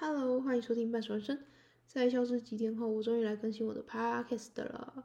[0.00, 1.40] Hello，欢迎收听半熟人生。
[1.88, 5.04] 在消失几天后，我终于来更新我的 Podcast 了。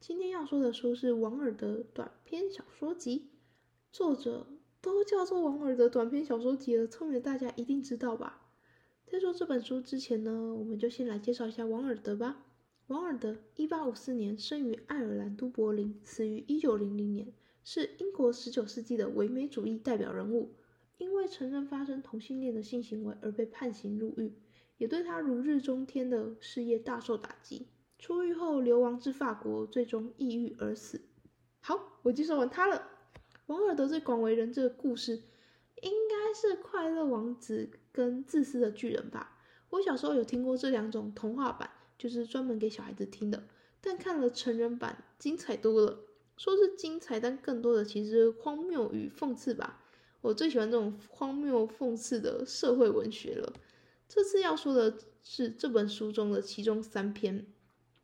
[0.00, 3.28] 今天要说的书是王尔德短篇小说集，
[3.92, 4.46] 作者
[4.80, 8.48] 都叫做王尔德短篇小说集了，聪明的大家一定知道吧？
[9.06, 12.46] 在说这本书之前呢，我们就先来介绍一下王尔德吧。
[12.86, 17.30] 王尔德，一八五四年生于爱尔兰都柏林，死于一九零零年，
[17.62, 20.54] 是英国十九世纪的唯美主义代表人物。
[21.00, 24.34] 因为承认发生同性恋的性行为而被判刑入狱，
[24.76, 27.68] 也对他如日中天的事业大受打击。
[27.98, 31.00] 出狱后流亡至法国，最终抑郁而死。
[31.60, 32.86] 好，我介绍完他了。
[33.46, 35.22] 王尔德最广为人知的故事，
[35.80, 39.38] 应该是《快乐王子》跟《自私的巨人》吧。
[39.70, 43.42] 我小时候有听过这两种童话版，就是专门给小孩子听的。
[43.80, 46.00] 但看了成人版，精彩多了。
[46.36, 49.82] 说是精彩，但更多的其实荒谬与讽刺吧。
[50.20, 53.52] 我最喜欢这种荒谬讽刺的社会文学了。
[54.08, 57.46] 这次要说的是这本书中的其中三篇，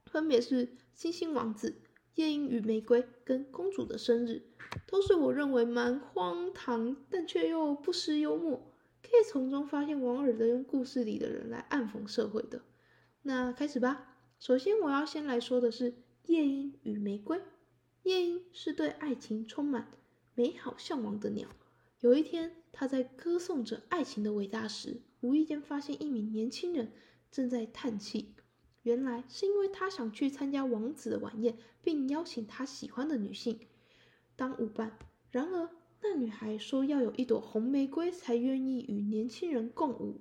[0.06, 1.70] 分别是《星星王子》
[2.14, 4.42] 《夜莺与玫瑰》跟《公主的生日》，
[4.86, 12.62] 都是我认为蛮荒唐，但却又不失幽默，可以从中发现王尔德用故事里的人来暗讽社会的。
[13.22, 14.16] 那开始吧。
[14.38, 15.92] 首先，我要先来说的是
[16.26, 17.38] 《夜莺与玫瑰》。
[18.04, 19.90] 夜莺是对爱情充满
[20.34, 21.48] 美好向往的鸟。
[22.00, 26.92] 有一天，他在歌颂着爱情的伟大时，无意间发现一名年轻人
[27.30, 28.34] 正在叹气。
[28.82, 33.60] 原来是因为他想去参加王子的晚宴，并邀请他喜欢的女性
[34.36, 34.98] 当舞伴。
[35.30, 35.70] 然而，
[36.02, 40.20] 那女孩说要有一朵红玫瑰才愿意与年轻人共舞。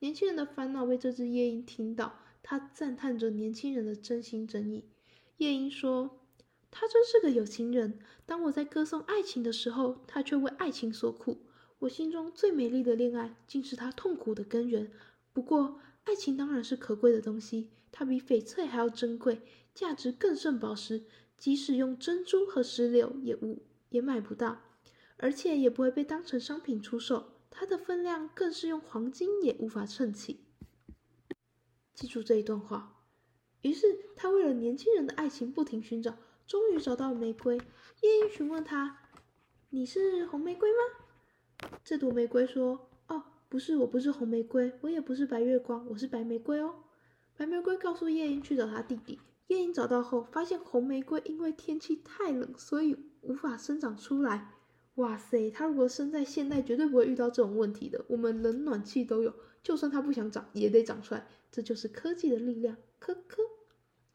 [0.00, 4.84] 年轻人的烦恼被这只夜莺听到，他赞叹着年轻人的真心真意。
[5.38, 6.20] 夜莺说。
[6.76, 8.00] 他真是个有情人。
[8.26, 11.38] 当我在歌颂爱情的时候，他却为爱情所苦。
[11.78, 14.90] 我心中最美丽的恋爱，竟是他痛苦的根源。
[15.32, 21.04] 不过，爱情当然是可贵的东西，它比翡翠还要珍贵，价值更胜宝石。
[21.38, 24.62] 即使用珍珠和石榴，也无也买不到，
[25.18, 27.34] 而且也不会被当成商品出售。
[27.50, 30.40] 它的分量更是用黄金也无法称起。
[31.94, 33.04] 记住这一段话。
[33.62, 36.16] 于是，他为了年轻人的爱情不停寻找。
[36.46, 38.98] 终于找到玫瑰，夜莺询问他
[39.70, 46.74] ：“你是红玫瑰吗？”这朵玫瑰说：“哦，不是，我不是红玫瑰，我也不是白月光，我是白玫瑰哦。”
[47.36, 49.18] 白玫瑰告诉夜莺去找他弟弟。
[49.46, 54.52] 夜莺找到后，发现红玫瑰因为天气太冷，所以无法生长出来。
[54.96, 58.04] 哇塞，他如果生在现代，绝对不会遇到这种问题的。
[58.08, 61.26] 我们冷暖气都有，就算它不想长，也得长出来。
[61.50, 62.76] 这就是科技的力量。
[62.98, 63.42] 科科，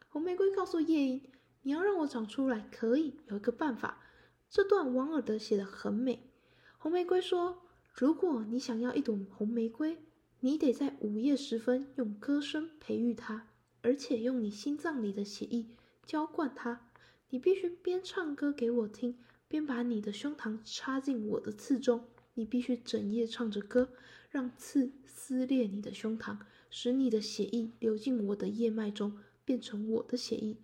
[0.08, 1.22] 红玫瑰告诉夜莺。
[1.62, 4.02] 你要让我长出来，可以有一个办法。
[4.48, 6.30] 这段王尔德写的很美。
[6.78, 7.62] 红玫瑰说
[7.94, 9.98] ：“如果你想要一朵红玫瑰，
[10.40, 13.48] 你得在午夜时分用歌声培育它，
[13.82, 15.66] 而且用你心脏里的血液
[16.06, 16.90] 浇灌它。
[17.28, 22.06] 你必须边唱歌给我听，边把你的胸膛插进我的刺中。
[22.34, 23.90] 你必须整夜唱着歌，
[24.30, 26.38] 让刺撕裂你的胸膛，
[26.70, 30.56] 使你的血液流进我的叶脉中，变成我的血液。”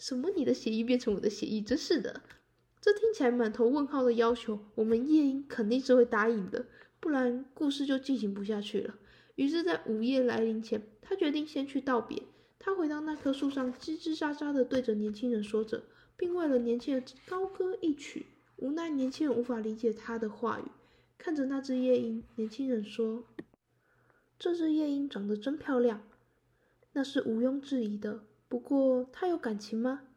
[0.00, 0.30] 什么？
[0.34, 1.60] 你的协议变成我的协议？
[1.60, 2.22] 真是的，
[2.80, 6.64] 这听起来满头问号的要求，我们夜莺肯定是会答应的，
[6.98, 8.94] 不然故事就进行不下去了。
[9.34, 12.22] 于是，在午夜来临前，他决定先去道别。
[12.58, 15.82] 他回到那棵树上，吱吱喳喳的对着年轻人说着，
[16.16, 18.24] 并为了年轻人高歌一曲。
[18.56, 20.64] 无奈年轻人无法理解他的话语。
[21.18, 23.24] 看着那只夜莺，年轻人说
[24.38, 26.02] ：“这只夜莺长得真漂亮，
[26.94, 30.08] 那是毋庸置疑的。”不过，他有感情吗？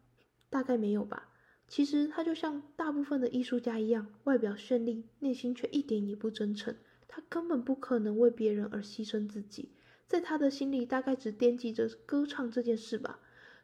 [0.50, 1.30] 大概没有吧。
[1.68, 6.76] 其实他就像大部分的艺术家一样，外表绚丽，内心却一点也不真诚。
[7.08, 9.70] 他根本不可能为别人而牺牲自己，
[10.08, 13.20] 在他的心里，大概只惦记着歌唱这件事吧。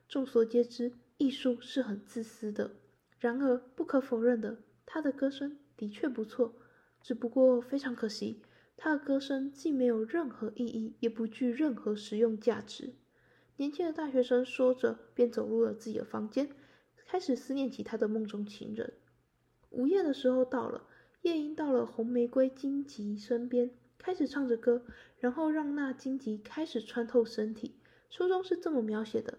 [0.07, 2.75] 众所皆知，艺术是很自私的。
[3.17, 6.53] 然而，不可否认的，他的歌声的确不错。
[7.01, 8.43] 只不过非常可惜，
[8.77, 12.93] 他的歌声既没有任何意义，也不具任何实用价值。
[13.59, 16.49] 年轻的大学生说着，便走入了自己的房间，
[17.05, 18.93] 开始思念起他的梦中情人。
[19.71, 20.87] 午夜的时候到了，
[21.23, 24.85] 夜莺到了红玫瑰荆棘身边，开始唱着歌，
[25.19, 27.75] 然后让那荆棘开始穿透身体。
[28.09, 29.37] 书中是这么描写的：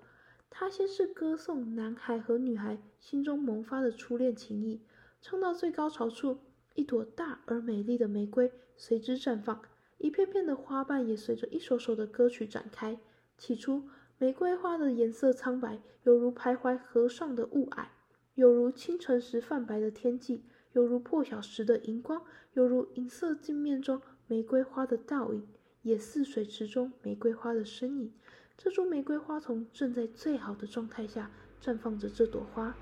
[0.50, 4.82] 他先是歌颂男孩和女孩心中萌发的初恋情谊，
[5.22, 6.40] 唱到最高潮处，
[6.74, 9.62] 一朵大而美丽的玫瑰随之绽放，
[9.96, 13.00] 一片片的花瓣也随着一首首的歌曲展开。
[13.38, 13.88] 起初。
[14.20, 17.86] 玫瑰花的颜色苍白，犹如徘徊河上的雾霭，
[18.34, 20.44] 犹如清晨时泛白的天际，
[20.74, 22.22] 犹如破晓时的荧光，
[22.52, 25.48] 犹如银色镜面中玫瑰花的倒影。
[25.80, 28.12] 也似水池中玫瑰花的身影。
[28.58, 31.30] 这株玫瑰花丛正在最好的状态下
[31.62, 32.76] 绽放着这朵花。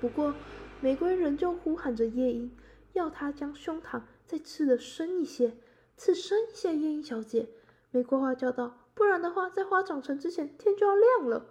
[0.00, 0.32] 不过，
[0.80, 2.52] 玫瑰仍旧呼喊着夜莺，
[2.92, 5.56] 要它将胸膛再刺得深一些，
[5.96, 6.76] 刺深一些。
[6.76, 7.48] 夜莺小姐，
[7.90, 11.48] 玫瑰花叫道：“不然的话，在花长成之前，天就要亮了。”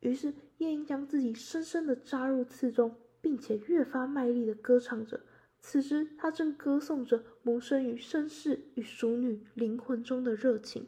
[0.00, 5.20] 于是，夜莺将自己深深地扎入刺中，并且越发卖力地歌唱着。
[5.60, 10.86] 此时，他正歌颂着萌生于绅士与淑女灵魂中的热情。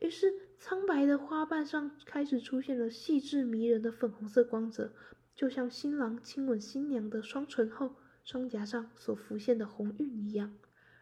[0.00, 4.92] 于是，苍白的花瓣上开始出现了细致迷人的粉红色光泽，
[5.34, 10.54] 就像新郎亲吻新娘的双唇后，双颊上所浮现的红晕一样。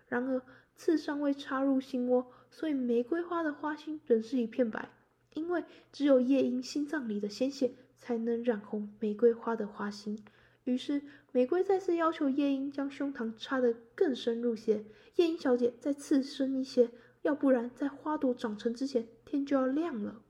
[0.06, 0.40] 然而，
[0.78, 4.88] 刺尚未插入心窝，所以玫瑰花的花心仍是一片白，
[5.34, 10.24] 因为只有夜莺心脏里的鲜血才能染红玫瑰花的花心。
[10.62, 11.02] 于是，
[11.32, 14.84] 玫瑰再次要求夜莺将胸膛插得更深入些。
[15.16, 16.90] 夜莺小姐再刺深一些，
[17.22, 20.22] 要不然在花朵长成之前，天就要亮了。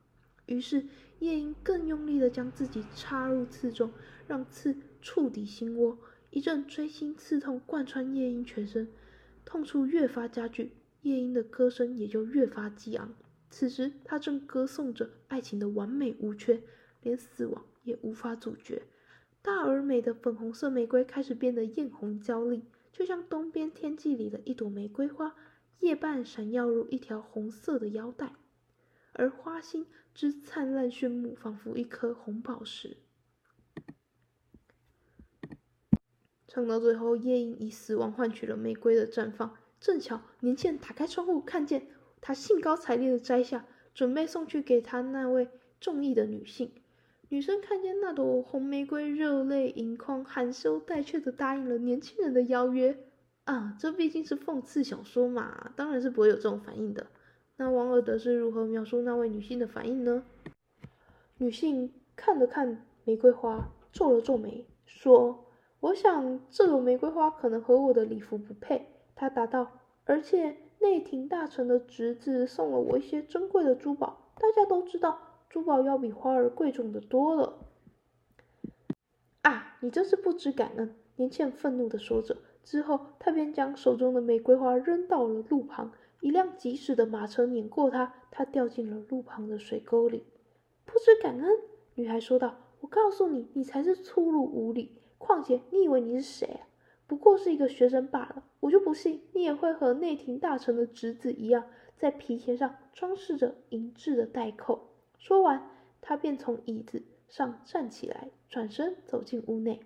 [0.46, 0.86] 于是，
[1.18, 3.92] 夜莺更用力地将自己插入刺中，
[4.26, 5.98] 让刺触底心窝。
[6.30, 8.88] 一阵锥心刺痛贯穿夜莺全身，
[9.48, 13.14] 痛处越发加剧，夜莺的歌声也就越发激昂。
[13.48, 16.62] 此时，她正歌颂着爱情的完美无缺，
[17.00, 18.82] 连死亡也无法阻绝。
[19.40, 25.34] 大而美的粉红色玫瑰开始变得艳红娇丽，就像东边天际里的一朵玫瑰花，
[25.78, 28.34] 夜半闪耀如一条红色的腰带，
[29.14, 32.98] 而花心之灿烂炫目，仿佛一颗红宝石。
[36.58, 39.54] 唱到最后，夜莺以死亡换取了玫瑰的绽放。
[39.78, 41.86] 正巧年轻人打开窗户，看见
[42.20, 43.64] 他兴高采烈的摘下，
[43.94, 46.72] 准备送去给他那位中意的女性。
[47.28, 53.04] 女生看见那朵红玫瑰，热泪盈眶，含羞带怯的答应了年轻人的邀约。
[53.44, 57.06] 啊，这毕竟是讽刺小说嘛，当然是不会有这种反应的。
[57.56, 60.24] 那王尔德是如何描述那位女性的反应呢？
[61.36, 65.44] 女性看了看玫瑰花，皱了皱眉，说
[65.80, 69.72] ：“我想这朵玫瑰花可能和我的礼服不配。”他答道
[70.04, 75.18] ：“而且内廷大臣的侄子送了我一些珍贵的珠宝，大家都知道。”
[75.50, 77.58] 珠宝要比花儿贵重的多了。
[79.40, 80.94] 啊，你真是不知感恩！
[81.16, 85.92] 年轻人愤怒的说着，之后他便将手中的玫瑰花扔到了路旁。
[86.20, 90.24] 一辆疾驶的马车碾过他，他掉进了路旁的水沟里。
[90.84, 91.48] 不知感恩，
[91.94, 95.00] 女孩说道：“我告诉你，你才是粗鲁无礼。
[95.18, 96.68] 况且，你以为你是谁啊？
[97.06, 98.44] 不过是一个学生罢了。
[98.60, 105.70] 我就不信你也会和内廷大臣的侄子一样，在皮鞋上装饰着银质的带扣。”说完，
[106.00, 109.80] 他便从椅子上站起来，转身走进屋内。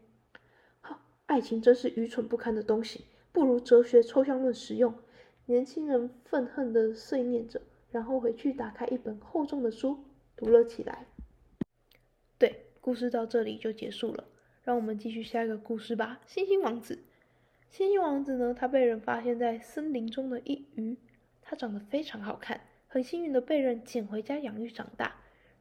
[0.80, 4.94] 好，爱情真是愚蠢不堪的东西，不如哲学抽象论实用。
[5.46, 9.98] 年轻人愤恨地碎念着，然后回去打开一本厚重的书，
[10.36, 11.06] 读了起来。
[12.38, 14.24] 对，故事到这里就结束了。
[14.64, 16.20] 让我们继续下一个故事吧。
[16.26, 17.02] 星星王子，
[17.68, 18.54] 星星王子呢？
[18.54, 20.96] 他被人发现在森林中的一隅，
[21.40, 25.16] 他长得非常好看，很幸运的被人捡回家养育长大。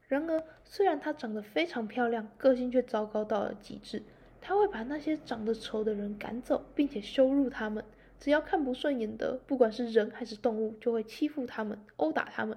[0.07, 4.03] 然而，虽然他长得非常漂亮，个性却糟糕到了极致。
[4.39, 7.83] 他会把那些长得丑的人赶走，并且羞辱他们。
[8.19, 12.55] 只要看不顺眼的，不管是人还是动物，就会欺负他们、殴打他们。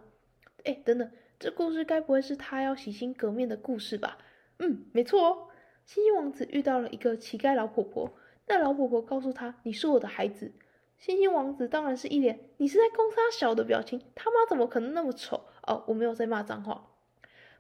[0.65, 4.19] 哎，等等，这故事该不会是他要洗心革面的故事吧？
[4.59, 5.49] 嗯，没错哦。
[5.85, 10.53] 星星王子遇到了一个乞丐老婆婆，那老婆婆告诉他：“你是我的孩子。”
[10.99, 14.01] 星星王子当然是一脸“你是在攻杀小”的表情。
[14.15, 15.45] 他妈怎么可能那么丑？
[15.67, 16.91] 哦，我没有在骂脏话。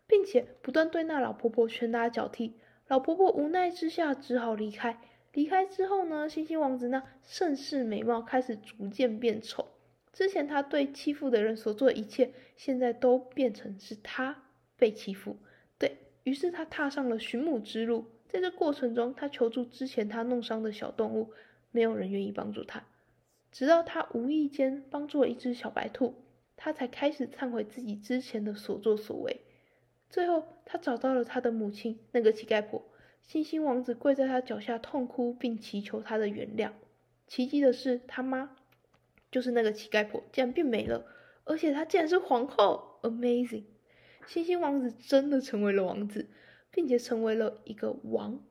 [0.06, 5.00] 并且不断对那老婆婆拳打脚踢，老婆婆无奈之下只好离开。
[5.32, 9.66] 离开之后呢，星星王子那盛世美貌开始逐渐变丑。
[10.12, 14.44] 之前他对欺负的人所做的一切，现在都变成是他
[14.76, 15.38] 被欺负。
[15.78, 18.12] 对于是，他踏上了寻母之路。
[18.34, 21.30] 在这过程中，他求助之前他弄伤的小动物，
[21.70, 22.82] 没有人愿意帮助他。
[23.52, 26.16] 直到他无意间帮助了一只小白兔，
[26.56, 29.42] 他才开始忏悔自己之前的所作所为。
[30.10, 32.82] 最后，他找到了他的母亲，那个乞丐婆。
[33.22, 36.72] 星星王子跪在他脚下痛哭，并祈求他的原谅。
[37.28, 38.56] 奇迹的是，他妈
[39.30, 41.06] 就是那个乞丐婆，竟然变没了，
[41.44, 43.62] 而且她竟然是皇后！Amazing！
[44.26, 46.28] 星星王子真的成为了王子，
[46.74, 48.42] 并且成为了一个王。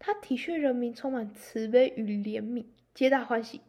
[0.00, 3.60] 他体恤人民，充满慈悲与怜悯，皆大欢喜。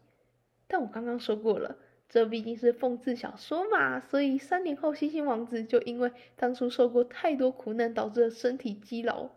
[0.66, 1.76] 但我刚刚说过了。
[2.08, 9.30] 这毕竟是讽刺小说嘛，所以三年后，星星王子就因为当初受过太多苦难，导致身体积劳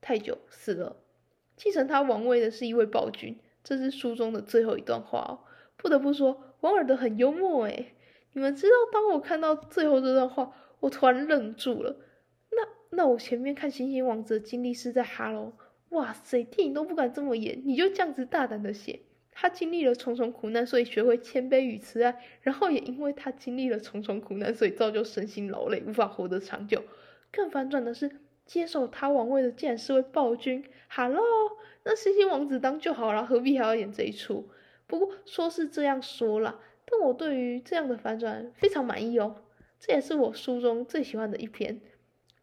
[0.00, 0.96] 太久死了。
[1.56, 5.40] 继承他王位的是一位暴君，这是书中的最后一段话哦。
[5.76, 7.94] 不得不说，王尔德很幽默诶。
[8.34, 11.96] 你们知道，当我看到最后这段话，我突然愣住了。
[12.90, 15.52] 那我前面看《星星王子》的经历是在哈喽，
[15.90, 19.00] 哇塞，电影都不敢这么演，你就这样子大胆的写。
[19.38, 26.82] 他经历了重重苦难，所以学会谦卑与慈爱，然后也因为他经历了重重苦难，所以造就身心劳累，无法活得长久。
[27.30, 28.10] 更反转的是，
[28.46, 30.64] 接手他王位的竟然是位暴君。
[30.88, 31.20] 哈喽，
[31.84, 34.48] 那星星王子当就好了，何必还要演这一出？
[34.86, 39.42] 不过说是这样说啦，但我对于这样的反转非常满意哦。
[39.78, 41.78] 这也是我书中最喜欢的一篇。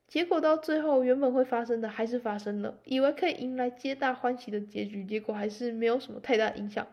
[0.07, 6.87] 结果到最后，原本会发生的还是发生了，以为可以迎来皆大欢喜的结局，结果还是没有什么太大影响。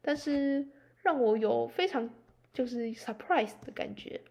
[0.00, 0.66] 但是
[1.02, 2.08] 让我有非常
[2.52, 4.22] 就是 surprise 的感觉。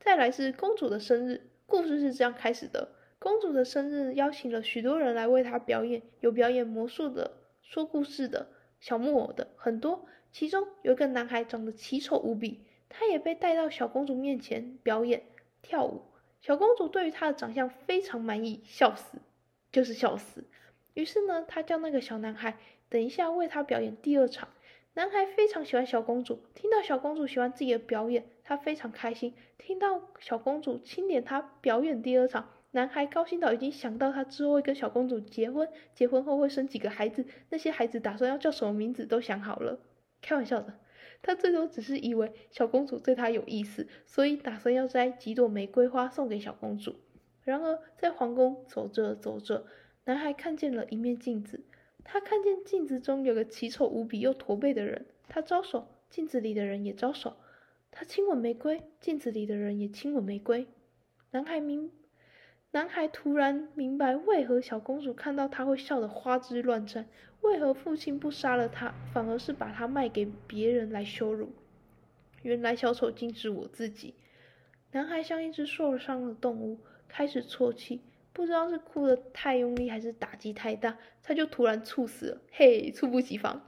[0.00, 7.32] 再来是公主的生日，故事是这样开始的：公主的生日邀请了许多人来为她表演，有表演魔术的、
[7.62, 8.48] 说故事的、
[8.80, 10.06] 小木偶的，很多。
[10.32, 15.22] 其中有一个男孩长得奇丑无比，他也被带到小公主面前表演
[15.60, 16.02] 跳舞。
[16.42, 19.18] 小公主对于他的长相非常满意，笑死，
[19.70, 20.44] 就是笑死。
[20.94, 22.58] 于是呢，她叫那个小男孩
[22.88, 24.48] 等一下为她表演第二场。
[24.94, 29.34] 男孩非常喜欢小公主，听到小公主喜欢自己的表演，他非常开心。
[29.56, 39.78] 听到小公主钦点他表演第二场，男孩高兴到已经想到他之后会跟小公主结婚，结婚后会生几个孩子，那些孩子打算要叫什么名字都想好了。
[40.20, 40.74] 开玩笑的。
[41.22, 46.96] 他最多只是以为小公主对他有意思，所以打算要摘几朵玫瑰花送给小公主。
[47.44, 49.66] 然而，在皇宫走着走着，
[50.04, 51.64] 男孩看见了一面镜子。
[52.04, 57.36] 他看见镜子中有个奇丑无比又驼背的人，他招手，镜子里的人也招手。
[57.92, 60.66] 他亲吻玫瑰，镜子里的人也亲吻玫瑰。
[61.30, 61.92] 男孩明，
[62.72, 67.08] 男孩突然明白为何小公主看到他会笑得花枝乱颤。
[67.42, 71.52] 为何父亲不杀了他，反而是把他卖给别人来羞辱？
[72.42, 74.14] 原来小丑竟是我自己。
[74.92, 78.00] 男孩像一只受伤的动物，开始啜泣，
[78.32, 82.40] 不知道是哭得太用力还是打击太大，他就突然猝死了。
[82.52, 83.64] 嘿，猝不及防！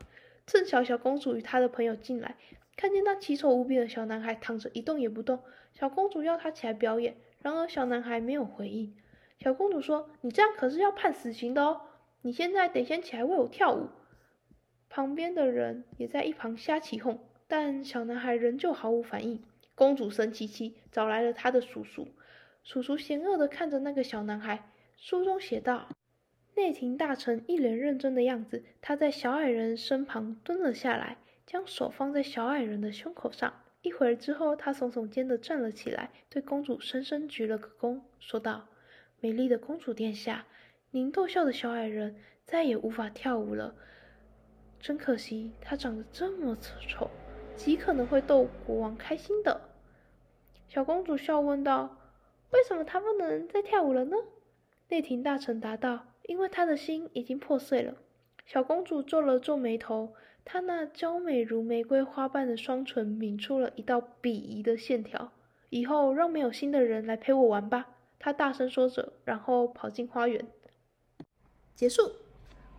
[0.47, 2.37] 正巧小公主与她的朋友进来，
[2.76, 5.40] 看见那奇丑无比的小男孩躺着一动也不动，
[5.73, 8.95] 小公主要他起来表演，然而小男孩没有回应。
[9.38, 11.81] 小公主说：“你这样可是要判死刑的哦。”
[12.26, 13.90] 你现在得先起来为我跳舞。
[14.88, 19.45] 旁边的人也在一旁瞎起哄，但小男孩仍旧毫无反应。
[19.75, 22.09] 公主生气气，找来了他的叔叔。
[22.62, 24.71] 叔叔嫌恶的看着那个小男孩。
[24.97, 25.90] 书中写道：
[26.54, 33.52] 内廷大臣一脸认真的样子，他在小矮人身旁蹲了下来，将手放在小矮人的胸口上。
[33.83, 38.66] 一会儿之后，他耸耸肩的站了起来，对公主深深鞠了个躬，说道
[39.21, 40.47] ：“美丽的公主殿下。”
[40.94, 43.74] 您逗笑的小矮人再也无法跳舞了，
[44.78, 47.10] 真可惜，他长得这么丑，
[47.56, 49.60] 极可能会逗国王开心的。
[50.68, 51.98] 小公主笑问道
[52.54, 54.16] ：“为什么他不能再跳舞了呢？”
[54.88, 57.96] 内廷大臣答道：“因为他的心已经破碎了。”
[58.46, 65.32] 小公主皱了皱眉头，她那娇美如玫瑰花瓣的双唇抿出了一道鄙夷的线条。
[65.70, 70.46] 以后让没有心的人来陪我玩吧，她大声说着，然后跑进花园。
[71.75, 72.12] 结束。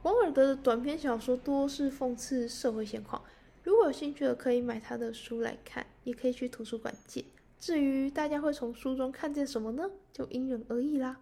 [0.03, 3.23] 王尔德的短篇小说多是讽刺社会现况，
[3.63, 7.25] 如果有兴趣的可以买他的书来看，也可以去图书馆借。
[7.59, 9.89] 至于大家会从书中看见什么呢？
[10.13, 11.19] 就因人而异啦。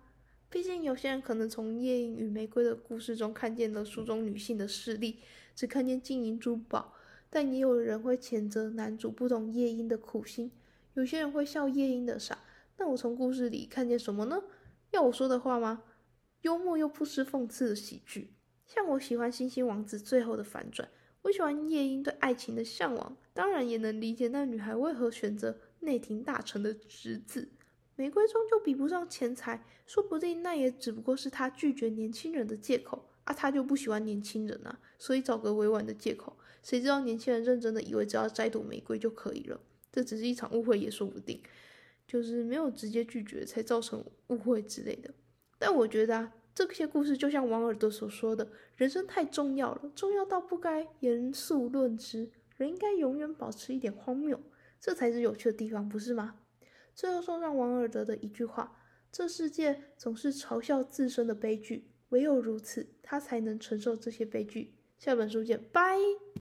[0.50, 5.20] 毕竟有些人可能从夜莺与玫瑰的故事中看见了书中女性的势力，
[5.56, 6.94] 只看见金银珠宝；
[7.30, 10.52] 但也有人会谴责男主不懂夜莺的苦心。
[10.96, 12.38] 有些人会笑夜莺的傻。
[12.78, 14.44] 那我从故事里看见什么呢？
[14.92, 15.82] 要我说的话吗？
[16.44, 18.34] 幽默又不失讽刺的喜剧，
[18.66, 20.90] 像我喜欢《星星王子》最后的反转，
[21.22, 27.50] 我喜欢夜莺对爱情的向往，当然也能理解那女孩为何选择内廷大臣的侄子。
[27.96, 33.34] 玫瑰终究比不上钱财，说不定那也只不过是他拒绝年轻人的借口啊！
[33.34, 36.36] 他就不喜欢年轻人啊，所以找个委婉的借口。
[36.62, 39.62] 谁知道年轻人认真的以为只要摘朵玫瑰就可以了？
[39.94, 41.42] 这只是一场误会也说不定，
[42.06, 45.14] 就是没有直接拒绝才造成误会之类的。
[45.66, 54.38] 但我觉得啊，这些故事就像王尔德所说的，人生太重要了，重要到不该严肃论之，人应该永远保持一点荒谬，
[54.78, 56.36] 这才是有趣的地方，不是吗？
[56.94, 58.78] 最后送上王尔德的一句话：
[59.10, 64.76] 这世界总是嘲笑自身的悲剧，唯有如此，他才能承受这些悲剧。
[64.98, 65.98] 下本书见，拜。